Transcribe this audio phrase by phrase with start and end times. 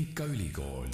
[0.00, 0.86] Tehnikaülikool.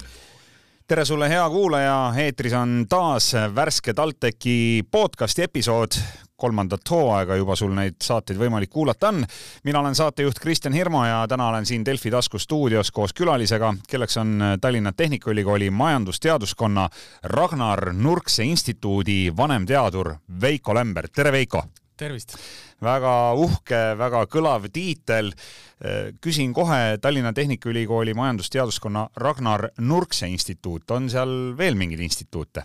[0.87, 5.91] tere sulle, hea kuulaja, eetris on taas värske TalTechi podcasti episood.
[6.35, 9.25] kolmandat hooaega juba sul neid saateid võimalik kuulata on.
[9.63, 14.17] mina olen saatejuht Kristjan Hirmu ja täna olen siin Delfi tasku stuudios koos külalisega, kelleks
[14.17, 16.89] on Tallinna Tehnikaülikooli majandusteaduskonna
[17.23, 21.07] Ragnar Nurkse instituudi vanemteadur Veiko Lember.
[21.07, 21.63] tere, Veiko!
[21.97, 22.37] tervist!
[22.83, 25.31] Väga uhke, väga kõlav tiitel.
[26.21, 32.63] küsin kohe Tallinna Tehnikaülikooli majandusteaduskonna Ragnar Nurkse instituut, on seal veel mingeid instituute?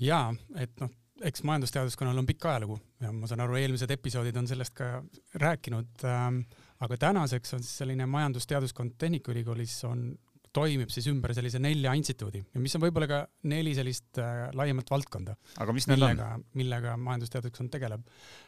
[0.00, 0.90] jaa, et noh,
[1.22, 5.02] eks majandusteaduskonnal on pikk ajalugu ja ma saan aru, eelmised episoodid on sellest ka
[5.40, 6.44] rääkinud ähm,.
[6.80, 10.08] aga tänaseks on siis selline majandusteaduskond Tehnikaülikoolis on
[10.54, 14.90] toimib siis ümber sellise nelja instituudi ja mis on võib-olla ka neli sellist äh, laiemat
[14.90, 15.36] valdkonda.
[15.62, 16.44] aga mis need millega, on?
[16.60, 18.04] millega majandusteaduskond tegeleb.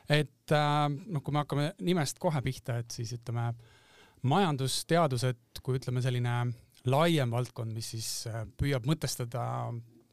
[0.08, 3.50] et äh, noh, kui me hakkame nimest kohe pihta, et siis ütleme
[4.26, 6.38] majandusteadused, kui ütleme selline
[6.86, 9.44] laiem valdkond, mis siis äh, püüab mõtestada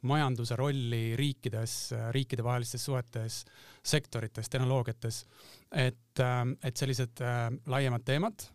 [0.04, 3.40] majanduse rolli riikides, äh, riikidevahelistes suhetes,
[3.84, 5.22] sektorites, tehnoloogiates,
[5.70, 8.48] et, äh, et sellised äh, laiemad teemad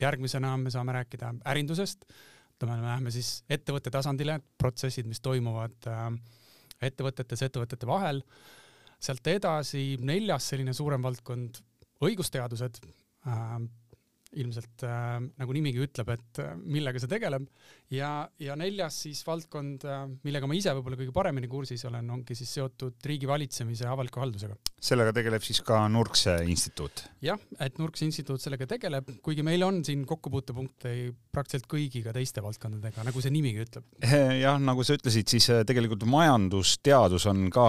[0.00, 2.04] järgmisena me saame rääkida ärindusest,
[2.56, 6.08] ütleme, me läheme siis ettevõtte tasandile, protsessid, mis toimuvad äh,
[6.90, 8.22] ettevõtetes, ettevõtete vahel.
[9.00, 11.62] sealt edasi neljas selline suurem valdkond,
[12.04, 13.60] õigusteadused äh,,
[14.38, 17.48] ilmselt äh, nagu nimigi ütleb, et äh, millega see tegeleb
[17.90, 22.36] ja, ja neljas siis valdkond äh,, millega ma ise võib-olla kõige paremini kursis olen, ongi
[22.38, 24.54] siis seotud riigivalitsemise ja avaliku haldusega.
[24.80, 27.02] sellega tegeleb siis ka Nurkse instituut?
[27.24, 30.94] jah, et Nurkse instituut sellega tegeleb, kuigi meil on siin kokkupuutepunkte
[31.34, 33.86] praktiliselt kõigiga teiste valdkondadega, nagu see nimigi ütleb.
[34.44, 37.66] jah, nagu sa ütlesid, siis äh, tegelikult majandusteadus on ka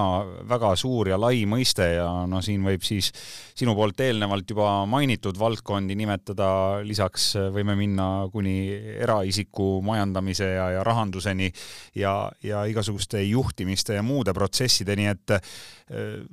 [0.52, 3.10] väga suur ja lai mõiste ja no siin võib siis
[3.58, 6.51] sinu poolt eelnevalt juba mainitud valdkondi nimetada,
[6.86, 8.70] lisaks võime minna kuni
[9.02, 11.52] eraisiku majandamise ja, ja rahanduseni
[11.98, 12.14] ja,
[12.44, 16.24] ja igasuguste juhtimiste ja muude protsessideni, et äh,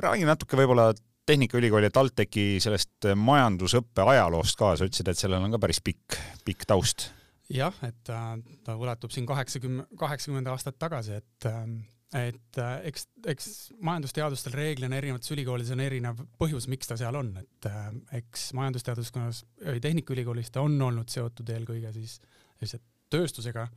[0.00, 0.90] räägi natuke võib-olla
[1.30, 6.16] Tehnikaülikooli ja TalTechi sellest majandusõppe ajaloost ka, sa ütlesid, et sellel on ka päris pikk,
[6.46, 7.10] pikk taust.
[7.50, 8.34] jah, et ta,
[8.66, 11.50] ta ulatub siin kaheksakümne, kaheksakümmend aastat tagasi, et
[12.18, 13.48] et eks, eks
[13.86, 17.68] majandusteadustel reeglina erinevates ülikoolides on erinev põhjus, miks ta seal on, et
[18.18, 19.44] eks majandusteaduskonnas
[19.82, 22.18] Tehnikaülikoolis ta on olnud seotud eelkõige siis
[22.62, 23.68] lihtsalt tööstusega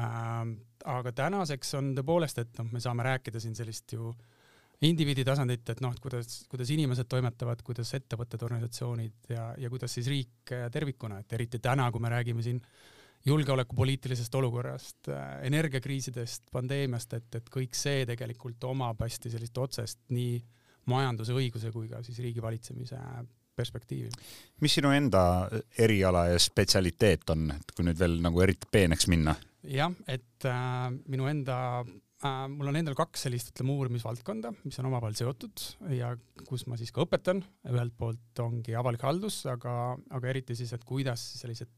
[0.00, 0.56] ähm,.
[0.84, 4.14] aga tänaseks on tõepoolest, et noh, me saame rääkida siin sellist ju
[4.84, 9.94] indiviidi tasandit, et noh, et kuidas, kuidas inimesed toimetavad, kuidas ettevõtted, organisatsioonid ja, ja kuidas
[9.96, 12.60] siis riik tervikuna, et eriti täna, kui me räägime siin
[13.24, 15.08] julgeolekupoliitilisest olukorrast,
[15.48, 20.36] energiakriisidest, pandeemiast, et, et kõik see tegelikult omab hästi sellist otsest nii
[20.92, 23.00] majanduse, õiguse kui ka siis riigivalitsemise
[23.56, 24.10] perspektiivi.
[24.60, 25.48] mis sinu enda
[25.78, 29.36] eriala ja spetsialiteet on, et kui nüüd veel nagu eriti peeneks minna?
[29.64, 34.90] jah, et äh, minu enda äh,, mul on endal kaks sellist, ütleme, uurimisvaldkonda, mis on
[34.90, 35.64] omavahel seotud
[35.94, 36.12] ja
[36.48, 37.40] kus ma siis ka õpetan,
[37.70, 41.72] ühelt poolt ongi avalik haldus, aga, aga eriti siis, et kuidas sellised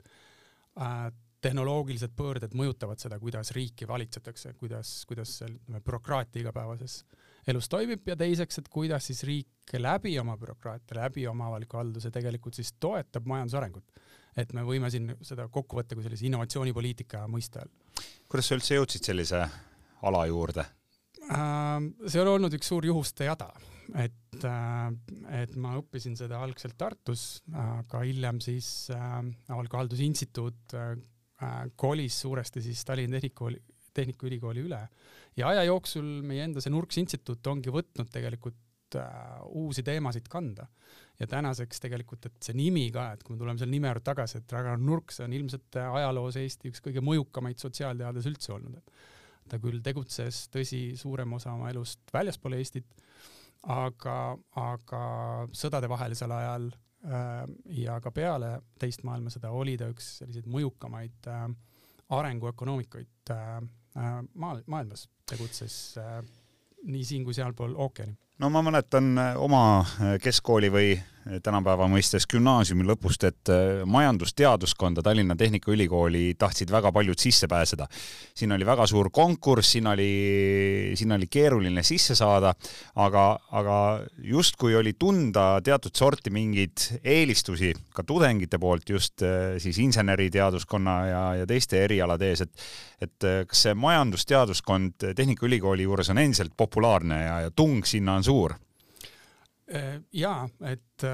[0.81, 1.07] äh,
[1.45, 7.03] tehnoloogilised pöörded mõjutavad seda, kuidas riiki valitsetakse, kuidas, kuidas see bürokraatia igapäevases
[7.51, 12.11] elus toimib ja teiseks, et kuidas siis riik läbi oma bürokraatia, läbi oma avaliku halduse
[12.15, 13.85] tegelikult siis toetab majanduse arengut.
[14.37, 17.71] et me võime siin seda kokku võtta kui sellise innovatsioonipoliitika mõiste all.
[18.29, 19.47] kuidas sa üldse jõudsid sellise
[20.03, 20.67] ala juurde?
[21.27, 23.49] see on olnud üks suur juhuste jada,
[23.99, 24.45] et,
[25.35, 29.19] et ma õppisin seda algselt Tartus, aga hiljem siis äh,
[29.51, 30.95] avaliku halduse instituut äh,
[31.77, 33.59] kolis suuresti siis Tallinna Tehnikooli,
[33.97, 34.81] Tehnikaülikooli üle
[35.37, 40.67] ja aja jooksul meie enda see Nurks instituut ongi võtnud tegelikult äh, uusi teemasid kanda.
[41.21, 44.39] ja tänaseks tegelikult, et see nimi ka, et kui me tuleme selle nime juurde tagasi,
[44.39, 49.61] et Ragnar Nurks on ilmselt ajaloos Eesti üks kõige mõjukamaid sotsiaalteadlasi üldse olnud, et ta
[49.63, 52.89] küll tegutses, tõsi, suurem osa oma elust väljaspool Eestit,
[53.73, 55.01] aga, aga
[55.57, 56.69] sõdadevahelisel ajal
[57.71, 58.49] ja ka peale
[58.81, 61.45] teist maailmasõda oli ta üks selliseid mõjukamaid äh,
[62.17, 63.61] arenguökonoomikuid äh,
[64.35, 66.19] maal, maailmas, tegutses äh,
[66.87, 68.17] nii siin kui sealpool ookeani.
[68.39, 69.63] no ma mäletan oma
[70.23, 70.91] keskkooli või
[71.43, 73.51] tänapäeva mõistes gümnaasiumi lõpust, et
[73.87, 77.87] majandusteaduskonda Tallinna Tehnikaülikooli tahtsid väga paljud sisse pääseda.
[78.35, 82.55] siin oli väga suur konkurss, siin oli, sinna oli keeruline sisse saada,
[82.95, 89.23] aga, aga justkui oli tunda teatud sorti mingeid eelistusi ka tudengite poolt just
[89.59, 92.69] siis inseneriteaduskonna ja, ja teiste erialade ees, et
[93.03, 98.55] et kas see majandusteaduskond Tehnikaülikooli juures on endiselt populaarne ja, ja tung sinna on suur?
[99.67, 101.05] Jaa, et,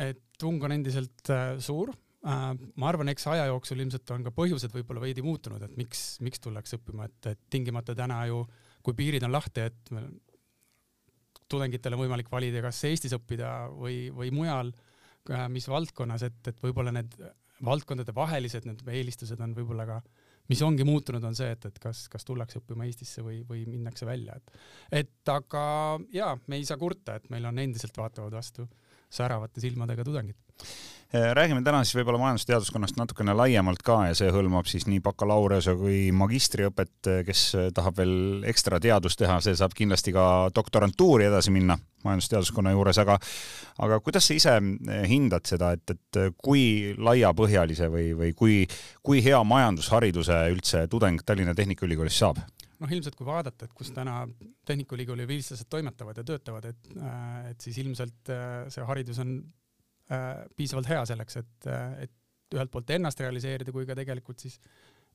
[0.00, 1.92] et tung on endiselt suur,
[2.24, 6.40] ma arvan, eks aja jooksul ilmselt on ka põhjused võib-olla veidi muutunud, et miks, miks
[6.40, 8.42] tullakse õppima, et, et tingimata täna ju,
[8.84, 9.92] kui piirid on lahti, et
[11.50, 14.72] tudengitel on võimalik valida, kas Eestis õppida või, või mujal,
[15.52, 17.16] mis valdkonnas, et, et võib-olla need
[17.64, 20.00] valdkondade vahelised need eelistused on võib-olla ka,
[20.50, 24.08] mis ongi muutunud, on see, et, et kas, kas tullakse õppima Eestisse või, või minnakse
[24.08, 24.54] välja, et,
[25.02, 25.64] et aga
[26.14, 28.66] jaa, me ei saa kurta, et meil on endiselt vaatavad vastu
[29.10, 30.36] säravate silmadega tudengid
[31.14, 35.72] Äh, räägime täna siis võib-olla majandusteaduskonnast natukene laiemalt ka ja see hõlmab siis nii bakalaureuse
[35.74, 41.26] kui magistriõpet, äh, kes äh, tahab veel ekstra teadust teha, see saab kindlasti ka doktorantuuri
[41.26, 41.74] edasi minna
[42.06, 43.18] majandusteaduskonna juures, aga
[43.82, 44.54] aga kuidas sa ise
[45.10, 48.62] hindad seda, et, et kui laiapõhjalise või, või kui,
[49.02, 52.38] kui hea majandushariduse üldse tudeng Tallinna Tehnikaülikoolis saab?
[52.80, 54.22] Noh, ilmselt kui vaadata, et kus täna
[54.66, 56.92] Tehnikaülikooli vilistlased toimetavad ja töötavad, et,
[57.50, 58.32] et siis ilmselt
[58.72, 59.38] see haridus on
[60.10, 64.56] Äh, piisavalt hea selleks, et, äh, et ühelt poolt ennast realiseerida kui ka tegelikult siis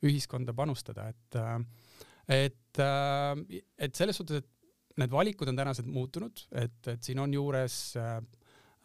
[0.08, 1.58] ühiskonda panustada, et äh,
[2.32, 7.76] et, et selles suhtes, et need valikud on tänased muutunud, et, et siin on juures
[8.00, 8.16] äh,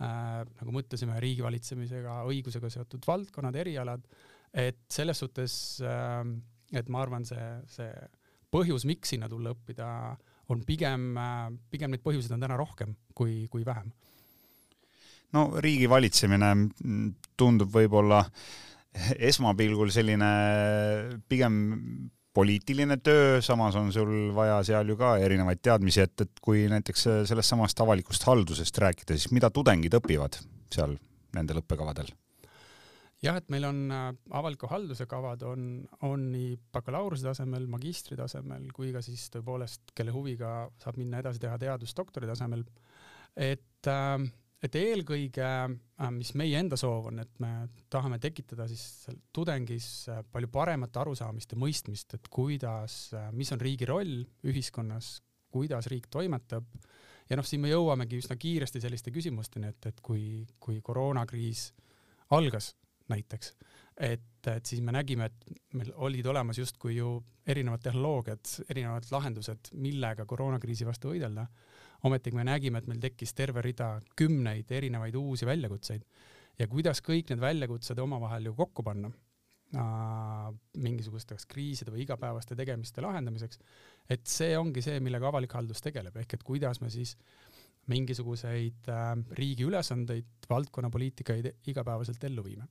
[0.03, 4.05] äh, nagu mõtlesime, riigivalitsemisega, õigusega seotud valdkonnad, erialad,
[4.51, 5.55] et selles suhtes
[5.87, 6.21] äh,,
[6.75, 7.89] et ma arvan, see, see
[8.51, 9.89] põhjus, miks sinna tulla õppida,
[10.51, 11.13] on pigem,
[11.71, 13.93] pigem neid põhjuseid on täna rohkem kui, kui vähem
[15.37, 16.51] no riigi valitsemine
[17.39, 18.23] tundub võib-olla
[19.31, 20.31] esmapilgul selline
[21.31, 21.61] pigem
[22.35, 27.07] poliitiline töö, samas on sul vaja seal ju ka erinevaid teadmisi, et, et kui näiteks
[27.31, 30.39] sellest samast avalikust haldusest rääkida, siis mida tudengid õpivad
[30.71, 30.95] seal
[31.35, 32.11] nendel õppekavadel?
[33.25, 35.71] Jah, et meil on äh, avaliku halduse kavad on,
[36.07, 41.43] on nii bakalaureuse tasemel, magistri tasemel kui ka siis tõepoolest, kelle huviga saab minna edasi
[41.43, 42.65] teha teadust doktori tasemel.
[43.37, 44.21] et äh,
[44.61, 50.51] et eelkõige, äh, mis meie enda soov on, et me tahame tekitada siis tudengis palju
[50.53, 56.69] paremat arusaamist ja mõistmist, et kuidas, mis on riigi roll ühiskonnas, kuidas riik toimetab
[57.31, 61.71] ja noh, siin me jõuamegi üsna kiiresti selliste küsimusteni, et, et kui, kui koroonakriis
[62.37, 62.75] algas
[63.11, 63.53] näiteks,
[64.01, 67.19] et, et siis me nägime, et meil olid olemas justkui ju
[67.51, 71.47] erinevad tehnoloogiad, erinevad lahendused, millega koroonakriisi vastu võidelda.
[72.09, 76.07] Ometigi me nägime, et meil tekkis terve rida kümneid erinevaid uusi väljakutseid.
[76.61, 79.11] Ja kuidas kõik need väljakutsed omavahel ju kokku panna
[79.77, 80.49] äh,
[80.81, 83.61] mingisuguste kas kriiside või igapäevaste tegemiste lahendamiseks,
[84.11, 87.17] et see ongi see, millega avalik haldus tegeleb, ehk et kuidas me siis
[87.91, 92.69] mingisuguseid äh, riigi ülesandeid, valdkonnapoliitikaid igapäevaselt ellu viime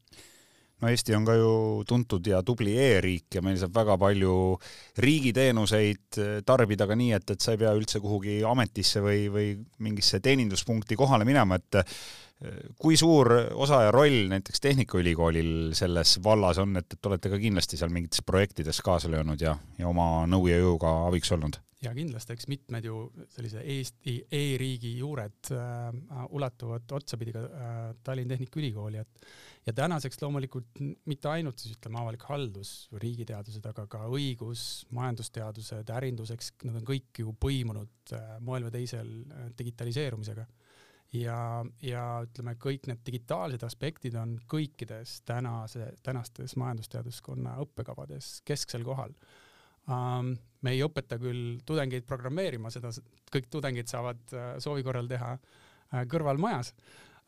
[0.81, 1.51] no Eesti on ka ju
[1.87, 4.33] tuntud ja tubli e-riik ja meil saab väga palju
[5.03, 9.51] riigiteenuseid eh, tarbida ka nii, et, et sa ei pea üldse kuhugi ametisse või, või
[9.85, 11.95] mingisse teeninduspunkti kohale minema, et eh,
[12.79, 17.79] kui suur osa ja roll näiteks Tehnikaülikoolil selles vallas on, et, et olete ka kindlasti
[17.79, 21.59] seal mingites projektides kaasa löönud ja, ja oma nõu ja jõuga abiks olnud?
[21.83, 28.35] ja kindlasti, eks mitmed ju sellise Eesti e-riigi juured äh, ulatuvad otsapidi ka äh, Tallinna
[28.35, 29.29] Tehnikaülikooli, et
[29.69, 32.71] ja tänaseks loomulikult mitte ainult siis ütleme avalik haldus,
[33.03, 34.63] riigiteadused, aga ka õigus,
[34.95, 40.47] majandusteadused, ärinduseks, nad on kõik ju põimunud äh, moel või teisel äh, digitaliseerumisega.
[41.19, 41.37] ja,
[41.81, 49.13] ja ütleme, kõik need digitaalsed aspektid on kõikides tänase, tänastes majandusteaduskonna õppekavades kesksel kohal
[49.85, 50.35] um,.
[50.61, 52.91] me ei õpeta küll tudengeid programmeerima, seda
[53.31, 55.37] kõik tudengid saavad äh, soovi korral teha
[55.89, 56.75] kõrvalmajas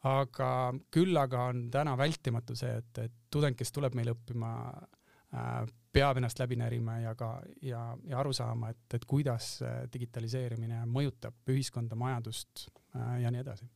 [0.07, 0.49] aga
[0.93, 6.19] küll aga on täna vältimatu see, et, et tudeng, kes tuleb meile õppima äh,, peab
[6.21, 7.33] ennast läbi närima ja ka,
[7.65, 9.57] ja, ja aru saama, et, et kuidas
[9.91, 12.63] digitaliseerimine mõjutab ühiskonda, majandust
[12.95, 13.67] äh, ja nii edasi.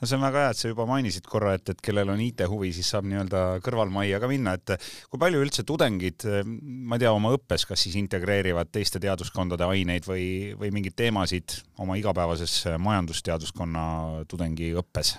[0.00, 2.74] no see on väga hea, et sa juba mainisid korra, et, et kellel on IT-huvi,
[2.76, 4.76] siis saab nii-öelda kõrvalmajja ka minna, et
[5.08, 10.08] kui palju üldse tudengid, ma ei tea, oma õppes, kas siis integreerivad teiste teaduskondade aineid
[10.08, 10.26] või,
[10.60, 13.84] või mingeid teemasid oma igapäevases majandusteaduskonna
[14.28, 15.16] tudengiõppes?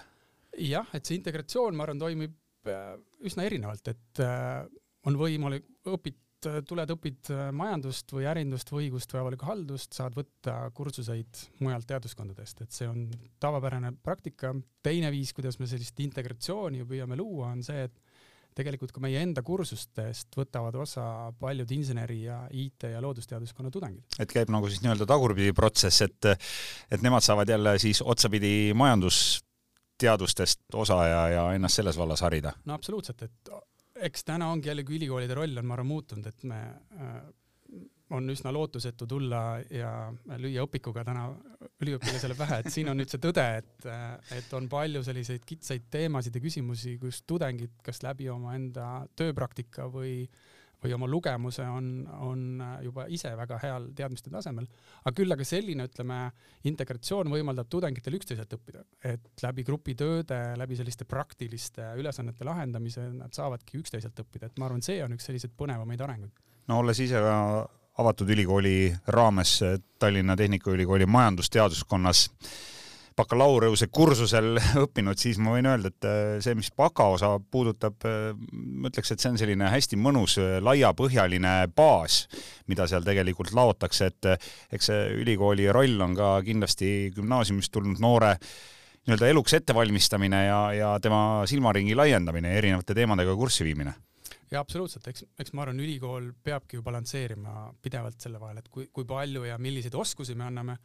[0.60, 2.93] Jah, et see integratsioon, ma arvan, toimib äh,
[3.25, 4.65] üsna erinevalt, et äh,
[5.10, 6.19] on võimalik, õpid,
[6.67, 11.88] tuled, õpid äh, majandust või ärindust või õigust või avalikku haldust, saad võtta kursuseid mujalt
[11.89, 13.05] teaduskondadest, et see on
[13.43, 14.53] tavapärane praktika.
[14.83, 18.01] teine viis, kuidas me sellist integratsiooni püüame luua, on see, et
[18.53, 21.05] tegelikult ka meie enda kursustest võtavad osa
[21.39, 24.05] paljud inseneri ja IT ja loodusteaduskonna tudengid.
[24.19, 26.29] et käib nagu siis nii-öelda tagurpidi protsess, et,
[26.91, 29.41] et nemad saavad jälle siis otsapidi majandus
[30.03, 32.53] teadustest osa ja, ja ennast selles vallas harida?
[32.65, 33.53] no absoluutselt, et
[34.10, 36.60] eks täna ongi jällegi ülikoolide roll on, ma arvan, muutunud, et me
[37.00, 37.17] äh,
[38.13, 39.41] on üsna lootusetu tulla
[39.72, 39.91] ja
[40.38, 41.27] lüüa õpikuga täna
[41.81, 43.88] üliõpilasele pähe, et siin on nüüd see tõde, et,
[44.38, 50.27] et on palju selliseid kitsaid teemasid ja küsimusi, kus tudengid kas läbi omaenda tööpraktika või
[50.83, 51.89] või oma lugemuse on,
[52.27, 54.67] on juba ise väga heal teadmiste tasemel,
[55.03, 56.19] aga küll aga selline, ütleme,
[56.69, 63.79] integratsioon võimaldab tudengitel üksteiselt õppida, et läbi grupitööde, läbi selliste praktiliste ülesannete lahendamise nad saavadki
[63.81, 66.43] üksteiselt õppida, et ma arvan, see on üks selliseid põnevamaid arenguid.
[66.67, 67.37] no olles ise ka
[68.01, 69.59] avatud ülikooli raames
[69.99, 72.29] Tallinna Tehnikaülikooli majandusteaduskonnas
[73.17, 78.91] bakalaureuse kursusel õppinud, siis ma võin öelda, et äh, see, mis bakaosa puudutab, äh, ma
[78.91, 82.24] ütleks, et see on selline hästi mõnus äh, laiapõhjaline baas,
[82.72, 84.32] mida seal tegelikult laotakse, et
[84.74, 88.38] eks see ülikooli roll on ka kindlasti gümnaasiumist tulnud noore
[89.03, 93.93] nii-öelda eluks ettevalmistamine ja, ja tema silmaringi laiendamine ja erinevate teemadega kurssi viimine.
[94.53, 98.86] Jaa, absoluutselt, eks, eks ma arvan, ülikool peabki ju balansseerima pidevalt selle vahel, et kui,
[98.93, 100.77] kui palju ja milliseid oskusi me anname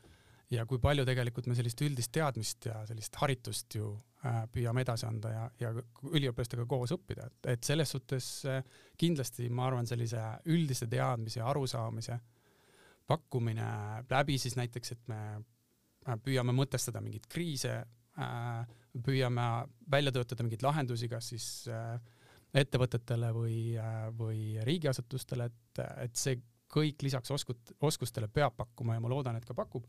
[0.52, 3.90] ja kui palju tegelikult me sellist üldist teadmist ja sellist haritust ju
[4.24, 5.72] äh, püüame edasi anda ja, ja
[6.08, 8.62] üliõpilastega koos õppida, et, et selles suhtes äh,
[9.00, 12.18] kindlasti ma arvan, sellise üldise teadmise, arusaamise
[13.08, 13.68] pakkumine
[14.08, 17.82] läbi siis näiteks, et me äh, püüame mõtestada mingeid kriise,
[19.06, 19.42] püüame
[19.86, 21.44] välja töötada mingeid lahendusi, kas siis
[22.58, 23.60] ettevõtetele või,
[24.18, 26.40] või riigiasutustele, et, et see
[26.72, 29.86] kõik lisaks oskut-, oskustele peab pakkuma ja ma loodan, et ka pakub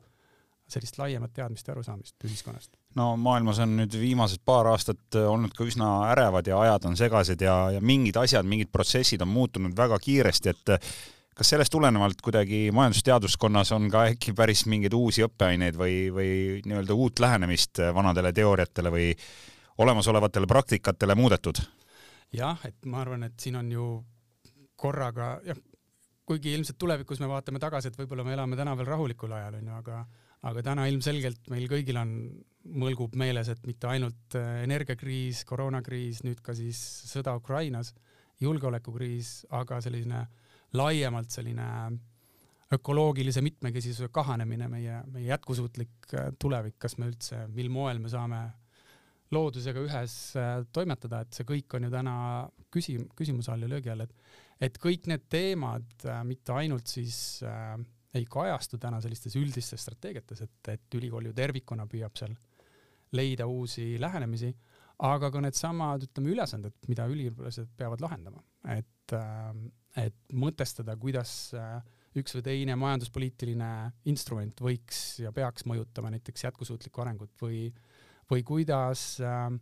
[0.73, 2.73] sellist laiemat teadmist ja arusaamist ühiskonnast.
[2.95, 7.41] no maailmas on nüüd viimased paar aastat olnud ka üsna ärevad ja ajad on segased
[7.45, 10.75] ja, ja mingid asjad, mingid protsessid on muutunud väga kiiresti, et
[11.39, 16.31] kas sellest tulenevalt kuidagi majandusteaduskonnas on ka äkki päris mingeid uusi õppeaineid või, või
[16.65, 19.11] nii-öelda uut lähenemist vanadele teooriatele või
[19.79, 21.61] olemasolevatele praktikatele muudetud?
[22.35, 23.85] jah, et ma arvan, et siin on ju
[24.79, 25.57] korraga, jah,
[26.29, 29.77] kuigi ilmselt tulevikus me vaatame tagasi, et võib-olla me elame täna veel rahulikul ajal, onju,
[29.79, 30.03] aga
[30.47, 32.13] aga täna ilmselgelt meil kõigil on,
[32.79, 36.79] mõlgub meeles, et mitte ainult äh, energiakriis, koroonakriis, nüüd ka siis
[37.09, 37.93] sõda Ukrainas,
[38.43, 40.25] julgeolekukriis, aga selline
[40.77, 41.65] laiemalt selline
[42.73, 48.43] ökoloogilise mitmekesisuse kahanemine, meie, meie jätkusuutlik äh, tulevik, kas me üldse, mil moel me saame
[49.33, 52.15] loodusega ühes äh, toimetada, et see kõik on ju täna
[52.73, 54.15] küsi-, küsimuse all ja löögi all, et
[54.59, 57.77] et kõik need teemad mitte ainult siis äh,
[58.15, 62.33] ei kajastu täna sellistes üldistes strateegiates, et, et ülikool ju tervikuna püüab seal
[63.17, 64.49] leida uusi lähenemisi,
[65.05, 68.43] aga ka needsamad, ütleme, ülesanded, mida üliõpilased peavad lahendama,
[68.75, 69.53] et äh,,
[69.97, 71.79] et mõtestada, kuidas äh,
[72.19, 73.69] üks või teine majanduspoliitiline
[74.11, 77.79] instrument võiks ja peaks mõjutama näiteks jätkusuutlikku arengut või äh,
[78.29, 79.59] või kuidas, ähm,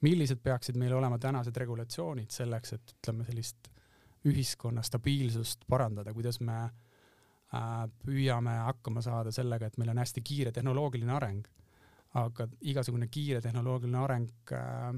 [0.00, 3.70] millised peaksid meil olema tänased regulatsioonid selleks, et ütleme, sellist
[4.26, 6.72] ühiskonna stabiilsust parandada, kuidas me äh,
[8.04, 11.46] püüame hakkama saada sellega, et meil on hästi kiire tehnoloogiline areng,
[12.20, 14.90] aga igasugune kiire tehnoloogiline areng äh,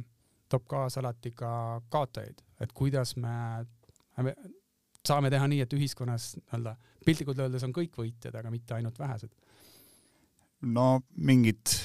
[0.50, 3.34] toob kaasa alati ka kaotajaid, et kuidas me,
[4.22, 4.34] me
[5.06, 6.74] saame teha nii, et ühiskonnas nii-öelda
[7.06, 9.30] piltlikult öeldes on kõik võitjad, aga mitte ainult vähesed.
[10.60, 11.78] no mingid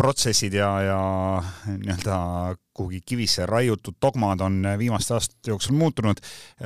[0.00, 1.00] protsessid ja, ja
[1.70, 2.16] nii-öelda
[2.76, 6.20] kuhugi kivisse raiutud dogmad on viimaste aastate jooksul muutunud.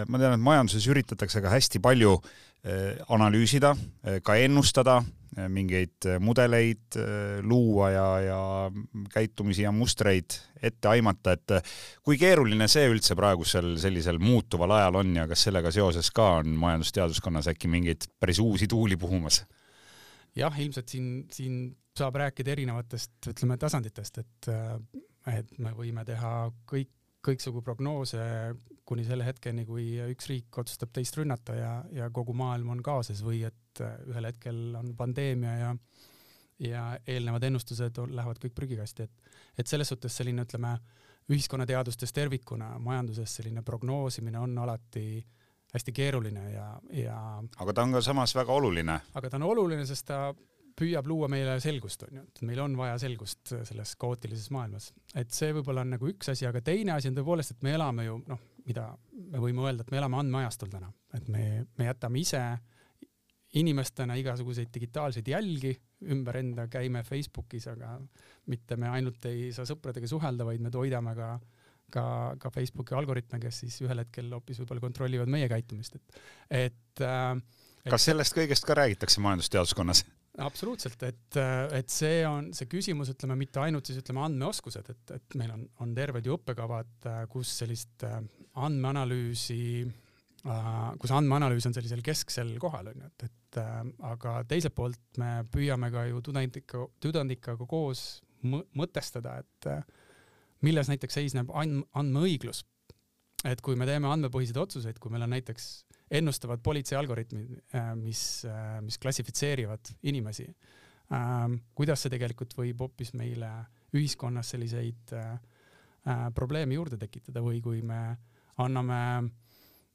[0.09, 2.17] ma tean, et majanduses üritatakse ka hästi palju
[3.13, 5.03] analüüsida, eh, ka ennustada,
[5.37, 6.97] eh, mingeid mudeleid
[7.43, 8.41] luua ja, ja
[9.13, 11.59] käitumisi ja mustreid ette aimata, et
[12.03, 16.57] kui keeruline see üldse praegusel sellisel muutuval ajal on ja kas sellega seoses ka on
[16.63, 19.45] majandusteaduskonnas äkki mingeid päris uusi tuuli puhumas?
[20.35, 24.49] jah, ilmselt siin, siin saab rääkida erinevatest, ütleme, tasanditest, et,
[25.31, 26.33] et me võime teha
[26.71, 26.91] kõik,
[27.25, 28.23] kõiksugu prognoose
[28.85, 33.23] kuni selle hetkeni, kui üks riik otsustab teist rünnata ja, ja kogu maailm on kaoses
[33.25, 35.77] või et ühel hetkel on pandeemia ja
[36.63, 40.77] ja eelnevad ennustused on, lähevad kõik prügikasti, et, et selles suhtes selline, ütleme,
[41.33, 45.25] ühiskonnateadustes tervikuna, majanduses selline prognoosimine on alati
[45.75, 47.19] hästi keeruline ja, ja
[47.59, 48.99] aga ta on ka samas väga oluline.
[49.15, 50.29] aga ta on oluline, sest ta
[50.79, 54.91] püüab luua meile selgust, on ju, et meil on vaja selgust selles kaootilises maailmas.
[55.15, 58.07] et see võib-olla on nagu üks asi, aga teine asi on tõepoolest, et me elame
[58.09, 61.45] ju noh, mida me võime öelda, et me elame andmeajastul täna, et me,
[61.79, 62.43] me jätame ise
[63.55, 65.77] inimestena igasuguseid digitaalseid jälgi
[66.11, 67.95] ümber enda, käime Facebookis, aga
[68.51, 71.37] mitte me ainult ei saa sõpradega suhelda, vaid me toidame ka
[71.95, 72.05] ka,
[72.41, 76.19] ka Facebooki algoritme, kes siis ühel hetkel hoopis võib-olla kontrollivad meie käitumist, et,
[76.51, 77.39] et äh,
[77.91, 80.05] kas sellest kõigest ka räägitakse majandusteaduskonnas?
[80.43, 81.37] Absoluutselt, et,
[81.79, 85.67] et see on see küsimus, ütleme mitte ainult siis ütleme andmeoskused, et, et meil on,
[85.85, 88.19] on terved ju õppekavad, kus sellist äh,
[88.67, 89.85] andmeanalüüsi
[91.01, 93.79] kus andmeanalüüs on sellisel kesksel kohal onju, et, et äh,
[94.11, 98.05] aga teiselt poolt me püüame ka ju tudengitega, tudengitega koos
[98.45, 99.87] mõtestada, et äh,
[100.65, 102.65] milles näiteks seisneb and-, andmeõiglus.
[103.45, 107.55] et kui me teeme andmepõhiseid otsuseid, kui meil on näiteks ennustavad politsei algoritmid,
[107.99, 108.23] mis,
[108.85, 110.47] mis klassifitseerivad inimesi,
[111.75, 113.51] kuidas see tegelikult võib hoopis meile
[113.95, 115.15] ühiskonnas selliseid
[116.35, 118.01] probleeme juurde tekitada või kui me
[118.63, 119.01] anname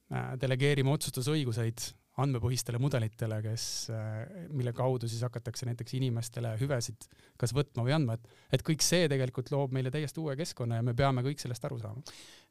[0.10, 1.84] Äh, delegeerima otsustusõiguseid
[2.24, 7.08] andmepõhistele mudelitele, kes, äh, mille kaudu siis hakatakse näiteks inimestele hüvesid
[7.40, 10.86] kas võtma või andma, et, et kõik see tegelikult loob meile täiesti uue keskkonna ja
[10.86, 12.04] me peame kõik sellest aru saama.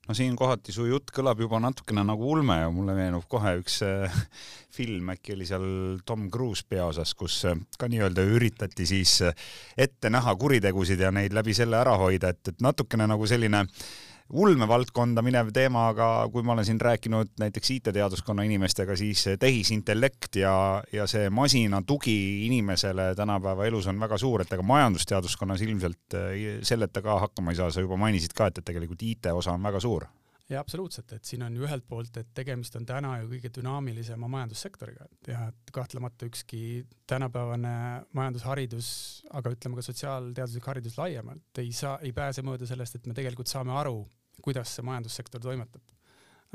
[0.08, 3.80] no siin kohati su jutt kõlab juba natukene nagu ulme ja mulle meenub kohe üks
[3.87, 4.18] äh,
[4.78, 5.68] film, äkki oli seal
[6.08, 11.37] Tom Cruise peaosas, kus äh, ka nii-öelda üritati siis äh, ette näha kuritegusid ja neid
[11.37, 13.88] läbi selle ära hoida, et, et natukene nagu selline äh,
[14.28, 20.54] ulmevaldkonda minev teema, aga kui ma olen siin rääkinud näiteks IT-teaduskonna inimestega, siis tehisintellekt ja,
[20.92, 26.61] ja see masina tugi inimesele tänapäeva elus on väga suur, et ega majandusteaduskonnas ilmselt eh,
[26.62, 29.64] selleta ka hakkama ei saa, sa juba mainisid ka, et, et tegelikult IT osa on
[29.64, 30.08] väga suur.
[30.49, 34.30] Jaa, absoluutselt, et siin on ju ühelt poolt, et tegemist on täna ju kõige dünaamilisema
[34.32, 35.04] majandussektoriga.
[35.28, 37.73] Ja et kahtlemata ükski tänapäevane
[38.16, 38.88] majandusharidus,
[39.37, 43.52] aga ütleme ka sotsiaalteaduslik haridus laiemalt ei saa, ei pääse mööda sellest, et me tegelikult
[43.52, 44.06] saame aru,
[44.42, 45.83] kuidas see majandussektor toimetab.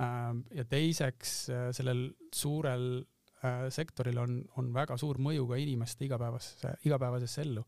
[0.02, 3.04] Ähm, ja teiseks äh, sellel suurel
[3.44, 7.66] äh, sektoril on, on väga suur mõju ka inimeste igapäevasesse, igapäevasesse ellu.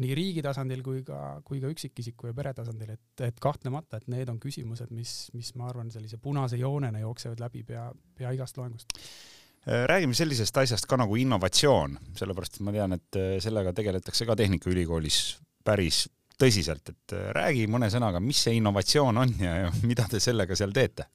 [0.00, 4.06] nii riigi tasandil kui ka, kui ka üksikisiku ja pere tasandil, et, et kahtlemata, et
[4.08, 8.56] need on küsimused, mis, mis ma arvan, sellise punase joonena jooksevad läbi pea, pea igast
[8.56, 14.24] loengust äh, räägime sellisest asjast ka nagu innovatsioon, sellepärast et ma tean, et sellega tegeletakse
[14.24, 15.20] ka Tehnikaülikoolis
[15.64, 16.06] päris
[16.42, 20.58] tõsiselt, et äh, räägi mõne sõnaga, mis see innovatsioon on ja, ja mida te sellega
[20.58, 21.08] seal teete?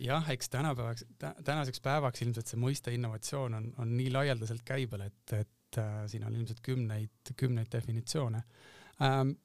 [0.00, 1.04] jah, eks tänapäevaks,
[1.44, 6.24] tänaseks päevaks ilmselt see mõiste innovatsioon on, on nii laialdaselt käibel, et, et äh, siin
[6.24, 8.42] on ilmselt kümneid, kümneid definitsioone
[9.04, 9.36] ähm,.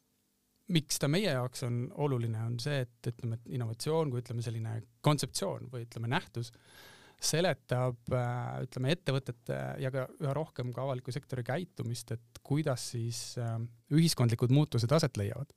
[0.72, 4.80] miks ta meie jaoks on oluline, on see, et ütleme, et innovatsioon kui ütleme, selline
[5.06, 11.14] kontseptsioon või ütleme, nähtus äh, seletab äh, ütleme ettevõtete ja ka üha rohkem ka avaliku
[11.16, 13.58] sektori käitumist, et kuidas siis äh,
[13.96, 15.54] ühiskondlikud muutused aset leiavad.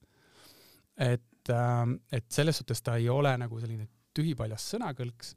[0.98, 5.34] et, äh, et selles suhtes ta ei ole nagu selline tühipaljas sõnakõlks,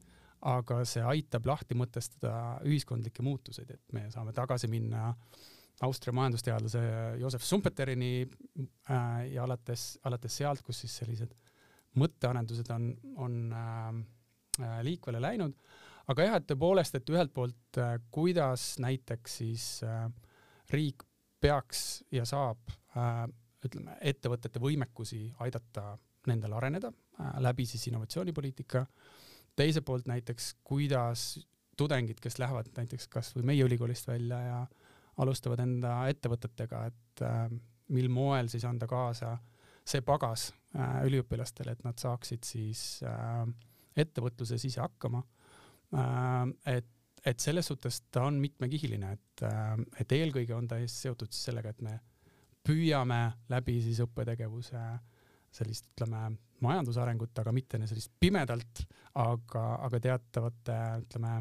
[0.49, 5.11] aga see aitab lahti mõtestada ühiskondlikke muutuseid, et me saame tagasi minna
[5.85, 6.81] Austria majandusteadlase
[7.21, 8.27] Josef Schumpeterini
[9.33, 11.33] ja alates, alates sealt, kus siis sellised
[11.97, 12.89] mõttearendused on,
[13.21, 14.03] on
[14.85, 15.57] liikvele läinud
[16.11, 20.05] aga jah, et tõepoolest, et ühelt poolt äh, kuidas näiteks siis äh,
[20.73, 21.05] riik
[21.41, 23.25] peaks ja saab äh,
[23.65, 25.95] ütleme, ettevõtete võimekusi aidata
[26.29, 26.91] nendel areneda
[27.41, 28.85] läbi siis innovatsioonipoliitika.
[29.55, 31.39] teiselt poolt näiteks, kuidas
[31.77, 34.59] tudengid, kes lähevad näiteks kasvõi meie ülikoolist välja ja
[35.21, 37.23] alustavad enda ettevõtetega, et
[37.93, 39.35] mil moel siis anda kaasa
[39.85, 40.47] see pagas
[41.05, 43.01] üliõpilastele, et nad saaksid siis
[43.97, 45.40] ettevõtluses ise hakkama Äh,
[45.91, 46.87] et,
[47.25, 51.73] et selles suhtes ta on mitmekihiline, et, äh, et eelkõige on ta seotud siis sellega,
[51.73, 51.97] et me
[52.65, 54.81] püüame läbi siis õppetegevuse
[55.51, 56.29] sellist, ütleme,
[56.63, 58.85] majandusarengut, aga mitte sellist pimedalt,
[59.19, 61.35] aga, aga teatavate, ütleme,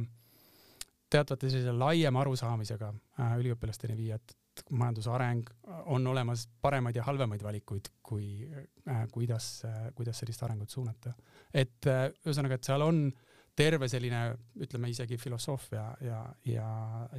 [1.12, 5.46] teatavate sellise laiema arusaamisega äh, üliõpilasteni viia, et majandusareng
[5.94, 11.14] on olemas paremaid ja halvemaid valikuid, kui äh, kuidas äh,, kuidas sellist arengut suunata.
[11.54, 13.29] et ühesõnaga, et seal on äh,
[13.60, 14.22] terve selline,
[14.64, 16.70] ütleme isegi filosoofia ja, ja,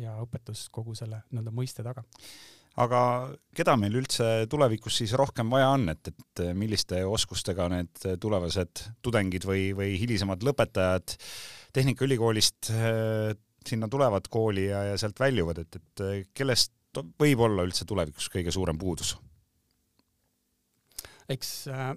[0.01, 2.03] ja õpetus kogu selle nii-öelda mõiste taga.
[2.79, 3.01] Aga
[3.55, 9.43] keda meil üldse tulevikus siis rohkem vaja on, et, et milliste oskustega need tulevased tudengid
[9.47, 11.17] või, või hilisemad lõpetajad
[11.75, 13.33] Tehnikaülikoolist äh,
[13.67, 16.73] sinna tulevad kooli ja, ja sealt väljuvad, et, et kellest
[17.19, 19.15] võib olla üldse tulevikus kõige suurem puudus?
[21.31, 21.91] Eks, äh,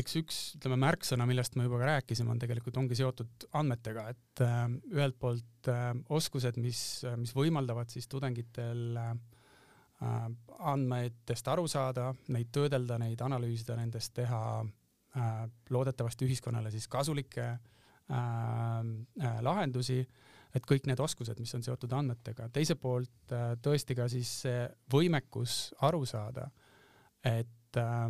[0.00, 4.42] eks üks, ütleme, märksõna, millest me juba ka rääkisime, on tegelikult, ongi seotud andmetega, et
[4.44, 6.80] äh, ühelt poolt äh, oskused, mis,
[7.20, 8.98] mis võimaldavad siis tudengitel
[10.04, 14.40] andmetest aru saada, neid töödelda, neid analüüsida, nendest teha
[15.72, 17.46] loodetavasti ühiskonnale siis kasulikke
[19.46, 20.00] lahendusi,
[20.58, 23.32] et kõik need oskused, mis on seotud andmetega, teiselt poolt
[23.64, 26.50] tõesti ka siis see võimekus aru saada,
[27.24, 28.08] et äh,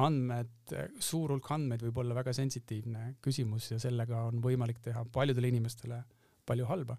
[0.00, 5.50] andmed, suur hulk andmeid võib olla väga sensitiivne küsimus ja sellega on võimalik teha paljudele
[5.52, 6.02] inimestele
[6.46, 6.96] palju halba.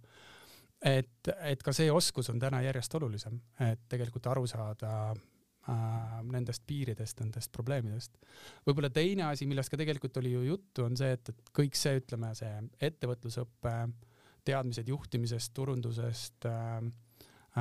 [0.82, 6.64] et, et ka see oskus on täna järjest olulisem, et tegelikult aru saada äh, nendest
[6.68, 8.18] piiridest, nendest probleemidest.
[8.68, 12.00] võib-olla teine asi, millest ka tegelikult oli ju juttu, on see, et, et kõik see,
[12.02, 12.54] ütleme, see
[12.90, 13.76] ettevõtlusõpe
[14.48, 16.80] teadmised juhtimisest, turundusest äh,,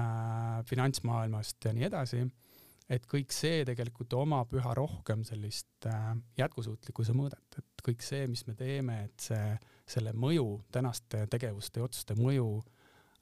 [0.00, 2.24] äh, finantsmaailmast ja nii edasi,
[2.90, 8.42] et kõik see tegelikult omab üha rohkem sellist äh, jätkusuutlikkuse mõõdet, et kõik see, mis
[8.48, 9.54] me teeme, et see,
[9.90, 12.48] selle mõju, tänaste tegevuste ja otsuste mõju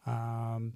[0.09, 0.69] äh,